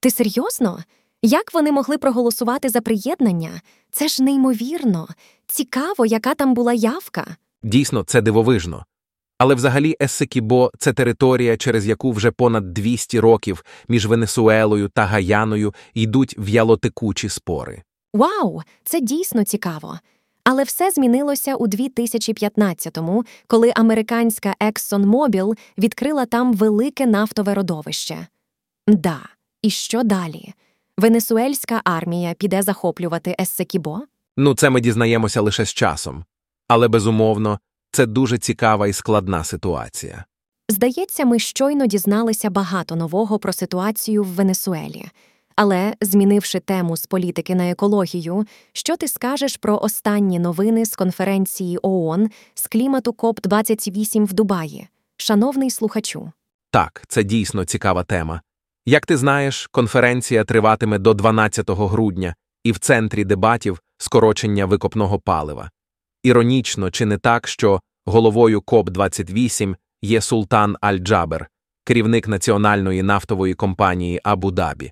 Ти 0.00 0.10
серйозно? 0.10 0.78
Як 1.22 1.54
вони 1.54 1.72
могли 1.72 1.98
проголосувати 1.98 2.68
за 2.68 2.80
приєднання? 2.80 3.60
Це 3.90 4.08
ж 4.08 4.22
неймовірно. 4.22 5.08
Цікаво, 5.46 6.06
яка 6.06 6.34
там 6.34 6.54
була 6.54 6.72
явка. 6.72 7.26
Дійсно, 7.62 8.02
це 8.02 8.20
дивовижно. 8.20 8.84
Але 9.38 9.54
взагалі 9.54 9.96
Ессекібо– 10.02 10.70
це 10.78 10.92
територія, 10.92 11.56
через 11.56 11.86
яку 11.86 12.12
вже 12.12 12.30
понад 12.30 12.74
200 12.74 13.20
років 13.20 13.64
між 13.88 14.06
Венесуелою 14.06 14.88
та 14.88 15.04
Гаяною 15.04 15.74
йдуть 15.94 16.34
в'ялотекучі 16.38 17.28
спори. 17.28 17.82
Вау, 18.14 18.62
це 18.84 19.00
дійсно 19.00 19.44
цікаво. 19.44 19.98
Але 20.44 20.62
все 20.62 20.90
змінилося 20.90 21.54
у 21.54 21.66
2015-му, 21.66 23.24
коли 23.46 23.72
американська 23.76 24.54
ExxonMobil 24.60 25.58
відкрила 25.78 26.26
там 26.26 26.52
велике 26.52 27.06
нафтове 27.06 27.54
родовище. 27.54 28.26
Да, 28.86 29.20
і 29.62 29.70
що 29.70 30.02
далі? 30.02 30.52
Венесуельська 30.98 31.80
армія 31.84 32.34
піде 32.34 32.62
захоплювати 32.62 33.36
Ессекібо? 33.40 34.00
Ну, 34.36 34.54
це 34.54 34.70
ми 34.70 34.80
дізнаємося 34.80 35.40
лише 35.40 35.64
з 35.64 35.74
часом. 35.74 36.24
Але, 36.68 36.88
безумовно, 36.88 37.58
це 37.92 38.06
дуже 38.06 38.38
цікава 38.38 38.88
і 38.88 38.92
складна 38.92 39.44
ситуація. 39.44 40.24
Здається, 40.68 41.24
ми 41.24 41.38
щойно 41.38 41.86
дізналися 41.86 42.50
багато 42.50 42.96
нового 42.96 43.38
про 43.38 43.52
ситуацію 43.52 44.22
в 44.22 44.26
Венесуелі. 44.26 45.04
Але, 45.56 45.94
змінивши 46.00 46.60
тему 46.60 46.96
з 46.96 47.06
політики 47.06 47.54
на 47.54 47.70
екологію, 47.70 48.46
що 48.72 48.96
ти 48.96 49.08
скажеш 49.08 49.56
про 49.56 49.78
останні 49.78 50.38
новини 50.38 50.86
з 50.86 50.96
конференції 50.96 51.78
ООН 51.82 52.30
з 52.54 52.66
клімату 52.66 53.12
КОП 53.12 53.40
28 53.40 54.26
в 54.26 54.32
Дубаї? 54.32 54.88
Шановний 55.16 55.70
слухачу. 55.70 56.32
Так, 56.70 57.02
це 57.08 57.22
дійсно 57.22 57.64
цікава 57.64 58.04
тема. 58.04 58.40
Як 58.86 59.06
ти 59.06 59.16
знаєш, 59.16 59.66
конференція 59.66 60.44
триватиме 60.44 60.98
до 60.98 61.14
12 61.14 61.70
грудня, 61.70 62.34
і 62.64 62.72
в 62.72 62.78
центрі 62.78 63.24
дебатів 63.24 63.82
скорочення 63.98 64.66
викопного 64.66 65.18
палива. 65.18 65.70
Іронічно, 66.28 66.90
чи 66.90 67.06
не 67.06 67.18
так, 67.18 67.48
що 67.48 67.80
головою 68.06 68.60
КОП-28 68.60 69.76
є 70.02 70.20
Султан 70.20 70.76
Аль-Джабер, 70.80 71.46
керівник 71.84 72.28
національної 72.28 73.02
нафтової 73.02 73.54
компанії 73.54 74.20
Абу-Дабі. 74.24 74.90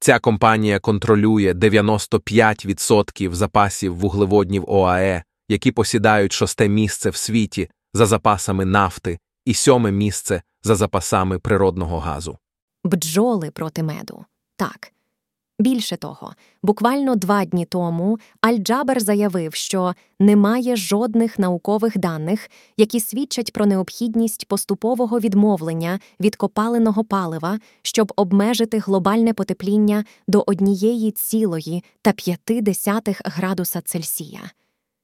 Ця 0.00 0.18
компанія 0.18 0.78
контролює 0.78 1.52
95% 1.52 3.32
запасів 3.32 3.96
вуглеводнів 3.96 4.64
ОАЕ, 4.70 5.24
які 5.48 5.72
посідають 5.72 6.32
шосте 6.32 6.68
місце 6.68 7.10
в 7.10 7.16
світі 7.16 7.68
за 7.94 8.06
запасами 8.06 8.64
нафти 8.64 9.18
і 9.44 9.54
сьоме 9.54 9.92
місце 9.92 10.42
за 10.62 10.74
запасами 10.74 11.38
природного 11.38 11.98
газу. 11.98 12.38
Бджоли 12.84 13.50
проти 13.50 13.82
меду. 13.82 14.24
Так. 14.56 14.92
Більше 15.58 15.96
того, 15.96 16.34
буквально 16.62 17.16
два 17.16 17.44
дні 17.44 17.64
тому 17.64 18.18
Аль-Джабер 18.42 19.00
заявив, 19.00 19.54
що 19.54 19.94
немає 20.20 20.76
жодних 20.76 21.38
наукових 21.38 21.98
даних, 21.98 22.50
які 22.76 23.00
свідчать 23.00 23.52
про 23.52 23.66
необхідність 23.66 24.48
поступового 24.48 25.20
відмовлення 25.20 26.00
від 26.20 26.36
копаленого 26.36 27.04
палива, 27.04 27.58
щоб 27.82 28.12
обмежити 28.16 28.78
глобальне 28.78 29.32
потепління 29.32 30.04
до 30.28 30.44
однієї 30.46 31.10
цілої 31.10 31.84
та 32.02 32.12
п'яти 32.12 32.60
десятих 32.60 33.20
градуса 33.24 33.80
Цельсія. 33.80 34.40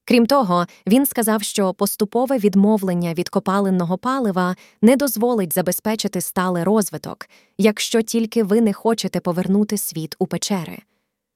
Крім 0.05 0.25
того, 0.25 0.65
він 0.87 1.05
сказав, 1.05 1.43
що 1.43 1.73
поступове 1.73 2.37
відмовлення 2.37 3.13
від 3.13 3.29
копаленого 3.29 3.97
палива 3.97 4.55
не 4.81 4.95
дозволить 4.95 5.53
забезпечити 5.53 6.21
сталий 6.21 6.63
розвиток, 6.63 7.29
якщо 7.57 8.01
тільки 8.01 8.43
ви 8.43 8.61
не 8.61 8.73
хочете 8.73 9.19
повернути 9.19 9.77
світ 9.77 10.15
у 10.19 10.27
печери. 10.27 10.79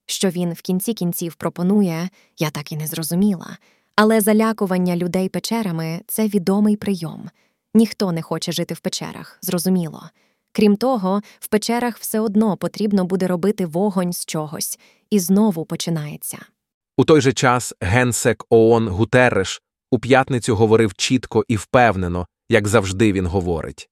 Що 0.06 0.30
він 0.30 0.54
в 0.54 0.62
кінці 0.62 0.94
кінців 0.94 1.36
пропонує, 1.36 2.10
я 2.38 2.50
так 2.50 2.72
і 2.72 2.78
не 2.78 2.88
зрозуміла. 2.88 3.58
Але 3.96 4.22
залякування 4.22 4.96
людей 4.96 5.30
печерами 5.30 6.02
це 6.08 6.28
відомий 6.28 6.76
прийом. 6.76 7.30
Ніхто 7.74 8.12
не 8.12 8.22
хоче 8.22 8.52
жити 8.52 8.74
в 8.74 8.80
печерах, 8.80 9.38
зрозуміло. 9.42 10.04
Крім 10.52 10.76
того, 10.76 11.22
в 11.40 11.48
печерах 11.48 11.98
все 11.98 12.20
одно 12.20 12.58
потрібно 12.58 13.06
буде 13.06 13.28
робити 13.28 13.66
вогонь 13.66 14.14
з 14.14 14.26
чогось, 14.26 14.80
і 15.10 15.20
знову 15.20 15.66
починається. 15.66 16.38
У 16.98 17.06
той 17.06 17.22
же 17.22 17.34
час 17.34 17.74
генсек 17.82 18.46
ООН 18.50 18.89
Гутерреш 18.89 19.62
у 19.92 20.00
п'ятницю 20.00 20.56
говорив 20.56 20.94
чітко 20.94 21.46
і 21.48 21.56
впевнено, 21.56 22.27
як 22.50 22.68
завжди 22.68 23.13
він 23.13 23.25
говорить. 23.25 23.89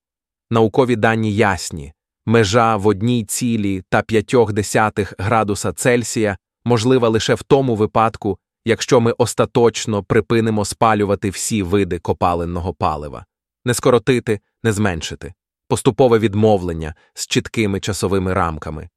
Наукові 0.50 0.96
дані 0.96 1.34
ясні 1.34 1.92
межа 2.26 2.76
в 2.76 2.86
одній 2.86 3.24
цілі 3.24 3.82
та 3.88 4.02
п'ятьох 4.02 4.52
десятих 4.52 5.14
градуса 5.18 5.72
Цельсія 5.72 6.36
можлива 6.64 7.08
лише 7.08 7.34
в 7.34 7.42
тому 7.42 7.76
випадку, 7.76 8.38
якщо 8.64 9.00
ми 9.00 9.12
остаточно 9.12 10.04
припинимо 10.04 10.64
спалювати 10.64 11.30
всі 11.30 11.62
види 11.62 11.98
копаленного 11.98 12.74
палива, 12.74 13.26
не 13.64 13.74
скоротити, 13.74 14.40
не 14.62 14.72
зменшити, 14.72 15.34
поступове 15.68 16.18
відмовлення 16.18 16.94
з 17.14 17.26
чіткими 17.26 17.80
часовими 17.80 18.32
рамками. 18.32 18.88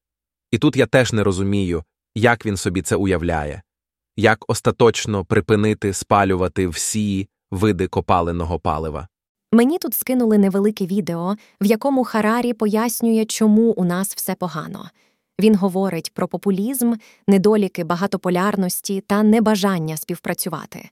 І 0.52 0.58
тут 0.58 0.76
я 0.76 0.86
теж 0.86 1.14
не 1.14 1.24
розумію, 1.24 1.84
як 2.16 2.46
він 2.46 2.58
собі 2.58 2.82
це 2.82 2.96
уявляє 2.96 3.62
як 4.20 4.46
остаточно 4.48 5.26
припинити 5.26 5.94
спалювати 5.94 6.68
всі 6.68 7.28
види 7.52 7.88
копаленого 7.88 8.60
палива. 8.60 9.08
Мені 9.52 9.78
тут 9.78 9.94
скинули 9.94 10.38
невелике 10.38 10.86
відео, 10.86 11.36
в 11.62 11.66
якому 11.66 12.04
Харарі 12.04 12.54
пояснює, 12.54 13.26
чому 13.26 13.72
у 13.72 13.86
нас 13.86 14.16
все 14.16 14.36
погано. 14.36 14.90
Він 15.40 15.56
говорить 15.56 16.14
про 16.14 16.28
популізм, 16.28 16.94
недоліки 17.28 17.84
багатополярності 17.84 19.02
та 19.02 19.24
небажання 19.24 19.98
співпрацювати. 19.98 20.90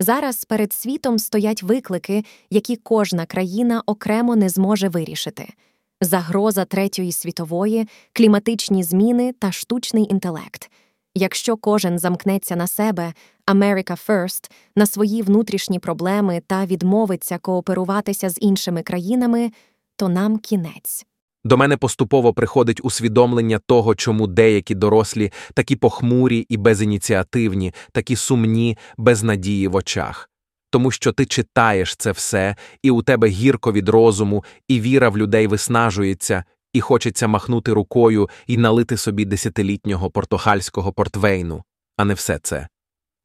Зараз 0.00 0.44
перед 0.44 0.72
світом 0.72 1.18
стоять 1.18 1.62
виклики, 1.62 2.24
які 2.50 2.76
кожна 2.76 3.26
країна 3.26 3.82
окремо 3.86 4.36
не 4.36 4.48
зможе 4.48 4.88
вирішити: 4.88 5.52
загроза 6.00 6.64
Третьої 6.64 7.12
світової, 7.12 7.88
кліматичні 8.12 8.82
зміни 8.82 9.32
та 9.32 9.52
штучний 9.52 10.06
інтелект. 10.10 10.70
Якщо 11.14 11.56
кожен 11.56 11.98
замкнеться 11.98 12.56
на 12.56 12.66
себе, 12.66 13.12
America 13.46 14.06
First, 14.06 14.50
на 14.76 14.86
свої 14.86 15.22
внутрішні 15.22 15.78
проблеми 15.78 16.42
та 16.46 16.66
відмовиться 16.66 17.38
кооперуватися 17.38 18.30
з 18.30 18.38
іншими 18.40 18.82
країнами, 18.82 19.50
то 19.96 20.08
нам 20.08 20.38
кінець. 20.38 21.06
До 21.44 21.56
мене 21.56 21.76
поступово 21.76 22.34
приходить 22.34 22.80
усвідомлення 22.82 23.58
того, 23.66 23.94
чому 23.94 24.26
деякі 24.26 24.74
дорослі 24.74 25.32
такі 25.54 25.76
похмурі 25.76 26.46
і 26.48 26.56
безініціативні, 26.56 27.74
такі 27.92 28.16
сумні, 28.16 28.78
без 28.96 29.22
надії 29.22 29.68
в 29.68 29.74
очах. 29.74 30.30
Тому 30.70 30.90
що 30.90 31.12
ти 31.12 31.26
читаєш 31.26 31.96
це 31.96 32.12
все, 32.12 32.56
і 32.82 32.90
у 32.90 33.02
тебе 33.02 33.28
гірко 33.28 33.72
від 33.72 33.88
розуму, 33.88 34.44
і 34.68 34.80
віра 34.80 35.08
в 35.08 35.18
людей 35.18 35.46
виснажується, 35.46 36.44
і 36.74 36.80
хочеться 36.80 37.28
махнути 37.28 37.72
рукою 37.72 38.28
і 38.46 38.56
налити 38.56 38.96
собі 38.96 39.24
десятилітнього 39.24 40.10
португальського 40.10 40.92
портвейну, 40.92 41.62
а 41.96 42.04
не 42.04 42.14
все 42.14 42.38
це. 42.42 42.68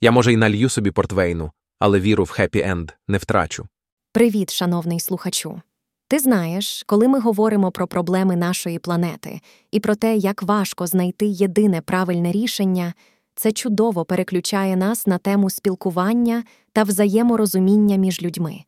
Я, 0.01 0.11
може, 0.11 0.33
й 0.33 0.37
налью 0.37 0.69
собі 0.69 0.91
портвейну, 0.91 1.51
але 1.79 1.99
віру 1.99 2.23
в 2.23 2.31
хеппі-енд 2.31 2.89
не 3.07 3.17
втрачу. 3.17 3.67
Привіт, 4.13 4.51
шановний 4.51 4.99
слухачу. 4.99 5.61
Ти 6.07 6.19
знаєш, 6.19 6.83
коли 6.87 7.07
ми 7.07 7.19
говоримо 7.19 7.71
про 7.71 7.87
проблеми 7.87 8.35
нашої 8.35 8.79
планети 8.79 9.41
і 9.71 9.79
про 9.79 9.95
те, 9.95 10.15
як 10.15 10.43
важко 10.43 10.87
знайти 10.87 11.25
єдине 11.25 11.81
правильне 11.81 12.31
рішення, 12.31 12.93
це 13.35 13.51
чудово 13.51 14.05
переключає 14.05 14.75
нас 14.75 15.07
на 15.07 15.17
тему 15.17 15.49
спілкування 15.49 16.43
та 16.73 16.83
взаєморозуміння 16.83 17.95
між 17.95 18.21
людьми. 18.21 18.63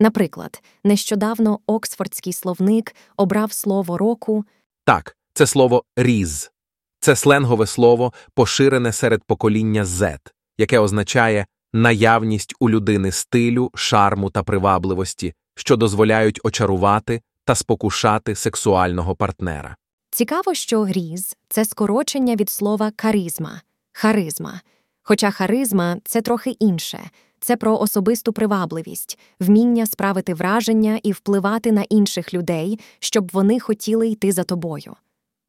Наприклад, 0.00 0.62
нещодавно 0.84 1.60
Оксфордський 1.66 2.32
словник 2.32 2.94
обрав 3.16 3.52
слово 3.52 3.98
року 3.98 4.44
Так, 4.84 5.16
це 5.34 5.46
слово 5.46 5.84
різ. 5.96 6.50
Це 7.00 7.16
сленгове 7.16 7.66
слово, 7.66 8.12
поширене 8.34 8.92
серед 8.92 9.24
покоління 9.24 9.84
Z, 9.84 10.18
яке 10.58 10.78
означає 10.78 11.46
наявність 11.72 12.54
у 12.60 12.70
людини 12.70 13.12
стилю, 13.12 13.70
шарму 13.74 14.30
та 14.30 14.42
привабливості, 14.42 15.34
що 15.54 15.76
дозволяють 15.76 16.40
очарувати 16.44 17.20
та 17.44 17.54
спокушати 17.54 18.34
сексуального 18.34 19.14
партнера. 19.16 19.76
Цікаво, 20.10 20.54
що 20.54 20.86
різ 20.86 21.36
це 21.48 21.64
скорочення 21.64 22.36
від 22.36 22.50
слова 22.50 22.92
каризма, 22.96 23.60
харизма. 23.92 24.60
Хоча 25.02 25.30
харизма 25.30 25.96
це 26.04 26.22
трохи 26.22 26.50
інше, 26.50 27.10
це 27.40 27.56
про 27.56 27.78
особисту 27.78 28.32
привабливість, 28.32 29.18
вміння 29.40 29.86
справити 29.86 30.34
враження 30.34 31.00
і 31.02 31.12
впливати 31.12 31.72
на 31.72 31.82
інших 31.82 32.34
людей, 32.34 32.80
щоб 32.98 33.30
вони 33.32 33.60
хотіли 33.60 34.08
йти 34.08 34.32
за 34.32 34.44
тобою. 34.44 34.96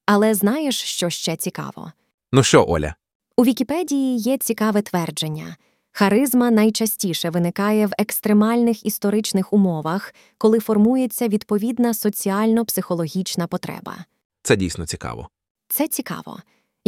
Але 0.06 0.34
знаєш, 0.34 0.84
що 0.84 1.10
ще 1.10 1.36
цікаво? 1.36 1.92
Ну 2.32 2.44
що, 2.44 2.66
Оля? 2.68 2.96
У 3.38 3.44
Вікіпедії 3.44 4.18
є 4.18 4.38
цікаве 4.38 4.82
твердження. 4.82 5.56
Харизма 5.92 6.52
найчастіше 6.52 7.30
виникає 7.30 7.88
в 7.88 7.92
екстремальних 7.98 8.86
історичних 8.86 9.54
умовах, 9.54 10.14
коли 10.38 10.60
формується 10.60 11.28
відповідна 11.28 11.94
соціально-психологічна 11.94 13.48
потреба. 13.48 13.98
Це 14.44 14.56
дійсно 14.56 14.86
цікаво. 14.86 15.30
Це 15.70 15.88
цікаво. 15.88 16.38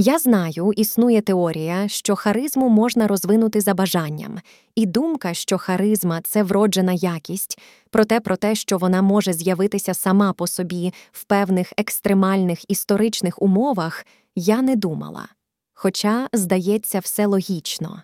Я 0.01 0.19
знаю, 0.19 0.73
існує 0.75 1.21
теорія, 1.21 1.87
що 1.87 2.15
харизму 2.15 2.69
можна 2.69 3.07
розвинути 3.07 3.61
за 3.61 3.73
бажанням, 3.73 4.39
і 4.75 4.85
думка, 4.85 5.33
що 5.33 5.57
харизма 5.57 6.21
це 6.23 6.43
вроджена 6.43 6.93
якість, 6.93 7.59
проте 7.89 8.19
про 8.19 8.35
те, 8.35 8.55
що 8.55 8.77
вона 8.77 9.01
може 9.01 9.33
з'явитися 9.33 9.93
сама 9.93 10.33
по 10.33 10.47
собі 10.47 10.93
в 11.11 11.23
певних 11.23 11.73
екстремальних 11.77 12.71
історичних 12.71 13.41
умовах, 13.41 14.05
я 14.35 14.61
не 14.61 14.75
думала. 14.75 15.27
Хоча, 15.73 16.27
здається, 16.33 16.99
все 16.99 17.25
логічно. 17.25 18.03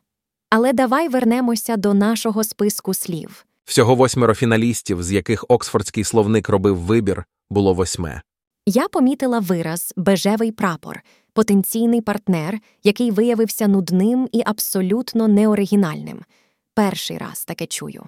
Але 0.50 0.74
давай 0.74 1.10
вернемося 1.10 1.78
до 1.78 1.94
нашого 1.94 2.44
списку 2.44 2.94
слів. 2.94 3.46
Всього 3.66 3.96
восьмеро 3.96 4.34
фіналістів, 4.34 5.04
з 5.04 5.12
яких 5.12 5.46
Оксфордський 5.48 6.04
словник 6.04 6.50
робив 6.50 6.78
вибір, 6.78 7.26
було 7.50 7.74
восьме. 7.74 8.22
Я 8.68 8.88
помітила 8.88 9.40
вираз 9.40 9.94
бежевий 9.98 10.52
прапор, 10.52 11.02
потенційний 11.34 12.02
партнер, 12.02 12.60
який 12.84 13.12
виявився 13.12 13.68
нудним 13.68 14.30
і 14.32 14.42
абсолютно 14.46 15.28
неоригінальним. 15.28 16.22
Перший 16.74 17.18
раз 17.18 17.46
таке 17.46 17.66
чую. 17.66 18.04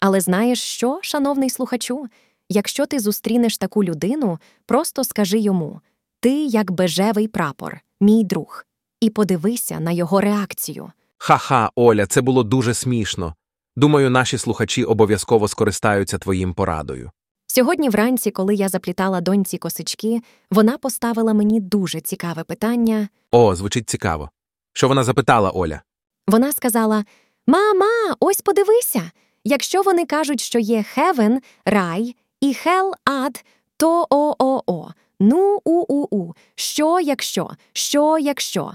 Але 0.00 0.20
знаєш 0.20 0.60
що, 0.60 0.98
шановний 1.02 1.50
слухачу? 1.50 2.06
Якщо 2.48 2.86
ти 2.86 3.00
зустрінеш 3.00 3.58
таку 3.58 3.84
людину, 3.84 4.38
просто 4.66 5.04
скажи 5.04 5.38
йому 5.38 5.80
ти 6.20 6.44
як 6.44 6.70
бежевий 6.70 7.28
прапор, 7.28 7.80
мій 8.00 8.24
друг, 8.24 8.64
і 9.00 9.10
подивися 9.10 9.80
на 9.80 9.90
його 9.92 10.20
реакцію. 10.20 10.92
Ха-ха, 11.18 11.70
Оля, 11.74 12.06
це 12.06 12.20
було 12.20 12.42
дуже 12.42 12.74
смішно. 12.74 13.34
Думаю, 13.76 14.10
наші 14.10 14.38
слухачі 14.38 14.84
обов'язково 14.84 15.48
скористаються 15.48 16.18
твоїм 16.18 16.54
порадою. 16.54 17.10
Сьогодні 17.54 17.88
вранці, 17.88 18.30
коли 18.30 18.54
я 18.54 18.68
заплітала 18.68 19.20
доньці 19.20 19.58
косички, 19.58 20.20
вона 20.50 20.78
поставила 20.78 21.34
мені 21.34 21.60
дуже 21.60 22.00
цікаве 22.00 22.44
питання. 22.44 23.08
О, 23.30 23.54
звучить 23.54 23.88
цікаво. 23.90 24.30
Що 24.72 24.88
вона 24.88 25.04
запитала, 25.04 25.50
Оля? 25.50 25.82
Вона 26.26 26.52
сказала: 26.52 27.04
Мама, 27.46 27.86
ось 28.20 28.40
подивися. 28.40 29.10
Якщо 29.44 29.82
вони 29.82 30.06
кажуть, 30.06 30.40
що 30.40 30.58
є 30.58 30.84
heaven, 30.96 31.38
рай, 31.64 32.16
і 32.40 32.52
hell, 32.52 32.92
ад, 33.04 33.44
то 33.76 34.06
о-о-о. 34.10 34.88
Ну 35.20 35.60
у-у-у. 35.64 36.34
Що 36.54 37.00
якщо? 37.00 37.50
Що 37.72 38.18
якщо? 38.18 38.72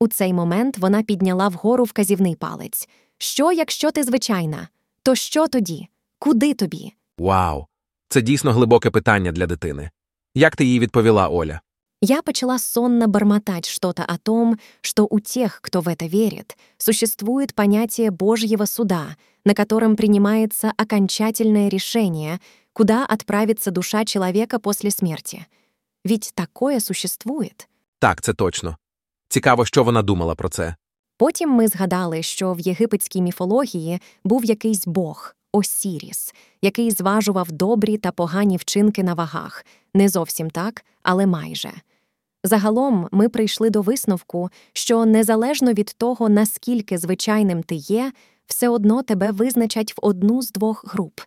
У 0.00 0.08
цей 0.08 0.32
момент 0.32 0.78
вона 0.78 1.02
підняла 1.02 1.48
вгору 1.48 1.84
вказівний 1.84 2.34
палець. 2.34 2.88
Що, 3.18 3.52
якщо 3.52 3.90
ти 3.90 4.02
звичайна? 4.02 4.68
То 5.02 5.14
що 5.14 5.48
тоді? 5.48 5.88
Куди 6.18 6.54
тобі? 6.54 6.92
Вау! 7.18 7.66
Це 8.08 8.22
дійсно 8.22 8.52
глибоке 8.52 8.90
питання 8.90 9.32
для 9.32 9.46
дитини. 9.46 9.90
Як 10.34 10.56
ти 10.56 10.64
їй 10.64 10.78
відповіла, 10.78 11.28
Оля? 11.28 11.60
Я 12.00 12.22
почала 12.22 12.58
сонно 12.58 13.08
бормотать 13.08 13.68
что-то 13.68 14.04
о 14.08 14.16
том, 14.18 14.58
что 14.80 15.04
у 15.10 15.20
тех, 15.20 15.60
кто 15.60 15.80
в 15.80 15.88
это 15.88 16.06
верит, 16.06 16.56
существует 16.78 17.54
понятие 17.54 18.10
Божьего 18.10 18.66
суда, 18.66 19.16
на 19.44 19.54
котором 19.54 19.96
принимается 19.96 20.72
окончательное 20.76 21.68
решение, 21.68 22.38
куда 22.72 23.04
отправится 23.04 23.70
душа 23.70 24.04
человека 24.04 24.58
после 24.60 24.90
смерти. 24.90 25.46
Ведь 26.04 26.32
такое 26.34 26.80
существует. 26.80 27.68
Так, 27.98 28.20
це 28.20 28.34
точно. 28.34 28.76
Цікаво, 29.28 29.64
що 29.64 29.84
вона 29.84 30.02
думала 30.02 30.34
про 30.34 30.48
це. 30.48 30.76
Потім 31.16 31.50
ми 31.50 31.68
згадали, 31.68 32.22
що 32.22 32.52
в 32.52 32.60
єгипетській 32.60 33.22
міфології 33.22 34.00
був 34.24 34.44
якийсь 34.44 34.86
бог 34.86 35.34
Осіріс, 35.52 36.34
який 36.62 36.90
зважував 36.90 37.52
добрі 37.52 37.96
та 37.96 38.12
погані 38.12 38.56
вчинки 38.56 39.02
на 39.02 39.14
вагах, 39.14 39.64
не 39.94 40.08
зовсім 40.08 40.50
так, 40.50 40.84
але 41.02 41.26
майже. 41.26 41.72
Загалом 42.44 43.08
ми 43.12 43.28
прийшли 43.28 43.70
до 43.70 43.82
висновку, 43.82 44.50
що 44.72 45.06
незалежно 45.06 45.72
від 45.72 45.94
того, 45.98 46.28
наскільки 46.28 46.98
звичайним 46.98 47.62
ти 47.62 47.74
є, 47.74 48.12
все 48.46 48.68
одно 48.68 49.02
тебе 49.02 49.30
визначать 49.30 49.92
в 49.92 49.98
одну 50.02 50.42
з 50.42 50.50
двох 50.50 50.84
груп. 50.94 51.20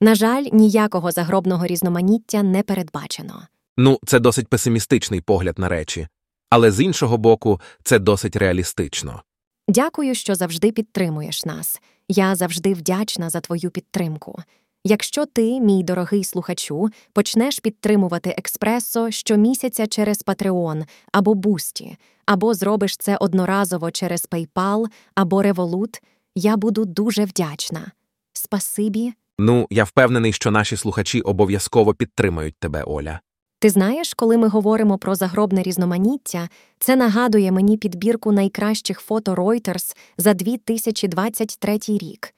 На 0.00 0.14
жаль, 0.14 0.46
ніякого 0.52 1.12
загробного 1.12 1.66
різноманіття 1.66 2.42
не 2.42 2.62
передбачено. 2.62 3.42
Ну, 3.76 3.98
це 4.06 4.18
досить 4.18 4.48
песимістичний 4.48 5.20
погляд 5.20 5.58
на 5.58 5.68
речі, 5.68 6.08
але 6.50 6.70
з 6.70 6.80
іншого 6.80 7.18
боку, 7.18 7.60
це 7.82 7.98
досить 7.98 8.36
реалістично. 8.36 9.22
Дякую, 9.68 10.14
що 10.14 10.34
завжди 10.34 10.72
підтримуєш 10.72 11.44
нас. 11.44 11.80
Я 12.08 12.34
завжди 12.34 12.74
вдячна 12.74 13.30
за 13.30 13.40
твою 13.40 13.70
підтримку. 13.70 14.38
Якщо 14.84 15.26
ти, 15.26 15.60
мій 15.60 15.82
дорогий 15.82 16.24
слухачу, 16.24 16.88
почнеш 17.12 17.58
підтримувати 17.58 18.34
експресо 18.38 19.10
щомісяця 19.10 19.86
через 19.86 20.24
Patreon 20.24 20.84
або 21.12 21.34
Бусті, 21.34 21.96
або 22.26 22.54
зробиш 22.54 22.96
це 22.96 23.16
одноразово 23.16 23.90
через 23.90 24.28
PayPal 24.30 24.86
або 25.14 25.42
Revolut, 25.42 26.00
я 26.34 26.56
буду 26.56 26.84
дуже 26.84 27.24
вдячна. 27.24 27.92
Спасибі. 28.32 29.12
Ну, 29.38 29.66
я 29.70 29.84
впевнений, 29.84 30.32
що 30.32 30.50
наші 30.50 30.76
слухачі 30.76 31.20
обов'язково 31.20 31.94
підтримають 31.94 32.56
тебе, 32.58 32.82
Оля. 32.82 33.20
Ти 33.60 33.70
знаєш, 33.70 34.14
коли 34.14 34.36
ми 34.36 34.48
говоримо 34.48 34.98
про 34.98 35.14
загробне 35.14 35.62
різноманіття, 35.62 36.48
це 36.78 36.96
нагадує 36.96 37.52
мені 37.52 37.76
підбірку 37.76 38.32
найкращих 38.32 39.00
фото 39.00 39.34
Reuters 39.34 39.96
за 40.18 40.34
2023 40.34 41.78
рік. 41.88 42.34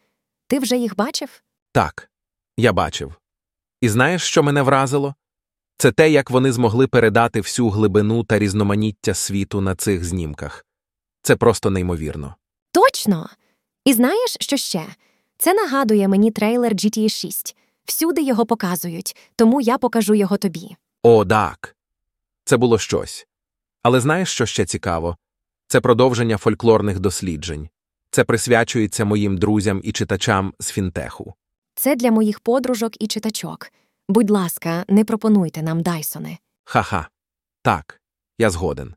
Ти 0.46 0.58
вже 0.58 0.76
їх 0.76 0.96
бачив? 0.96 1.42
Так, 1.72 2.10
я 2.56 2.72
бачив. 2.72 3.14
І 3.80 3.88
знаєш, 3.88 4.22
що 4.22 4.42
мене 4.42 4.62
вразило? 4.62 5.14
Це 5.78 5.92
те, 5.92 6.10
як 6.10 6.30
вони 6.30 6.52
змогли 6.52 6.86
передати 6.86 7.40
всю 7.40 7.68
глибину 7.68 8.24
та 8.24 8.38
різноманіття 8.38 9.14
світу 9.14 9.60
на 9.60 9.74
цих 9.74 10.04
знімках. 10.04 10.66
Це 11.22 11.36
просто 11.36 11.70
неймовірно. 11.70 12.34
Точно! 12.72 13.28
І 13.84 13.92
знаєш, 13.92 14.36
що 14.40 14.56
ще? 14.56 14.86
Це 15.38 15.54
нагадує 15.54 16.08
мені 16.08 16.30
трейлер 16.30 16.72
GTA 16.72 17.08
6. 17.08 17.56
Всюди 17.84 18.22
його 18.22 18.46
показують, 18.46 19.16
тому 19.36 19.60
я 19.60 19.78
покажу 19.78 20.14
його 20.14 20.36
тобі. 20.36 20.76
О, 21.02 21.24
так. 21.24 21.76
Це 22.44 22.56
було 22.56 22.78
щось. 22.78 23.26
Але 23.82 24.00
знаєш, 24.00 24.28
що 24.32 24.46
ще 24.46 24.64
цікаво? 24.64 25.16
Це 25.68 25.80
продовження 25.80 26.36
фольклорних 26.36 27.00
досліджень. 27.00 27.68
Це 28.10 28.24
присвячується 28.24 29.04
моїм 29.04 29.38
друзям 29.38 29.80
і 29.84 29.92
читачам 29.92 30.54
з 30.58 30.70
фінтеху. 30.70 31.34
Це 31.74 31.96
для 31.96 32.10
моїх 32.10 32.40
подружок 32.40 33.02
і 33.02 33.06
читачок. 33.06 33.72
Будь 34.08 34.30
ласка, 34.30 34.84
не 34.88 35.04
пропонуйте 35.04 35.62
нам 35.62 35.82
Дайсони. 35.82 36.38
Ха-ха. 36.64 37.08
Так, 37.62 38.00
я 38.38 38.50
згоден. 38.50 38.94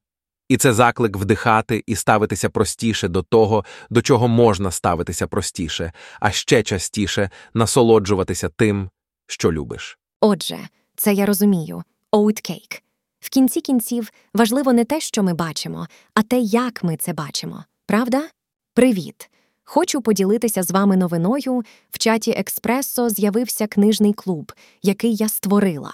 І 0.50 0.58
це 0.58 0.74
заклик 0.74 1.18
вдихати 1.18 1.84
і 1.86 1.96
ставитися 1.96 2.50
простіше 2.50 3.08
до 3.08 3.24
того, 3.24 3.66
до 3.90 4.02
чого 4.02 4.28
можна 4.28 4.72
ставитися 4.72 5.28
простіше, 5.28 5.94
а 6.20 6.32
ще 6.32 6.64
частіше 6.64 7.30
насолоджуватися 7.54 8.50
тим, 8.50 8.90
що 9.28 9.52
любиш. 9.52 9.98
Отже, 10.22 10.58
це 10.96 11.14
я 11.14 11.26
розумію. 11.26 11.84
Oatcake. 12.14 12.82
В 13.20 13.30
кінці 13.30 13.62
кінців 13.62 14.12
важливо 14.34 14.74
не 14.74 14.86
те, 14.86 15.00
що 15.00 15.24
ми 15.24 15.34
бачимо, 15.34 15.88
а 16.14 16.22
те, 16.22 16.40
як 16.40 16.84
ми 16.84 16.98
це 16.98 17.14
бачимо. 17.14 17.64
Правда? 17.86 18.30
Привіт! 18.74 19.30
Хочу 19.64 20.02
поділитися 20.02 20.64
з 20.64 20.72
вами 20.72 20.98
новиною. 20.98 21.64
В 21.90 21.98
чаті 21.98 22.32
Експресо 22.32 23.10
з'явився 23.10 23.68
книжний 23.68 24.14
клуб, 24.14 24.52
який 24.84 25.16
я 25.16 25.30
створила. 25.30 25.94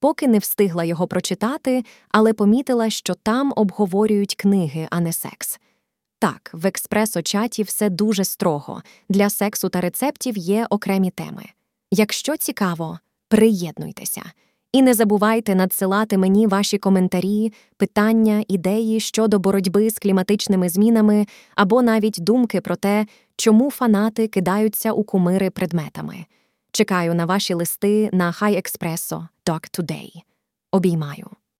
Поки 0.00 0.28
не 0.28 0.38
встигла 0.38 0.84
його 0.84 1.06
прочитати, 1.06 1.84
але 2.08 2.32
помітила, 2.32 2.90
що 2.90 3.14
там 3.14 3.52
обговорюють 3.56 4.34
книги, 4.34 4.88
а 4.90 5.00
не 5.00 5.12
секс. 5.12 5.58
Так, 6.18 6.50
в 6.52 6.66
експресо-чаті 6.66 7.64
все 7.64 7.90
дуже 7.90 8.24
строго. 8.24 8.82
Для 9.08 9.30
сексу 9.30 9.68
та 9.68 9.80
рецептів 9.80 10.36
є 10.36 10.66
окремі 10.70 11.10
теми. 11.10 11.44
Якщо 11.90 12.36
цікаво, 12.36 12.98
приєднуйтеся. 13.28 14.22
І 14.74 14.82
не 14.82 14.94
забувайте 14.94 15.54
надсилати 15.54 16.18
мені 16.18 16.46
ваші 16.46 16.78
коментарі, 16.78 17.52
питання, 17.76 18.44
ідеї 18.48 19.00
щодо 19.00 19.38
боротьби 19.38 19.90
з 19.90 19.98
кліматичними 19.98 20.68
змінами 20.68 21.26
або 21.54 21.82
навіть 21.82 22.16
думки 22.18 22.60
про 22.60 22.76
те, 22.76 23.06
чому 23.36 23.70
фанати 23.70 24.28
кидаються 24.28 24.92
у 24.92 25.04
кумири 25.04 25.50
предметами. 25.50 26.26
Чекаю 26.72 27.14
на 27.14 27.24
ваші 27.24 27.54
листи 27.54 28.10
на 28.12 28.32
highexpresso.today. 28.32 30.10
Обіймаю. 30.72 31.26